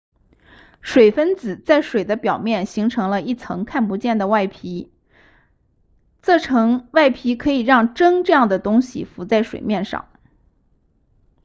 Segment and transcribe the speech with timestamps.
[0.81, 4.91] 水分子在水的表面形成了一层看不见的外皮
[6.23, 10.09] 这层外皮可以让针这样的东西浮在水面上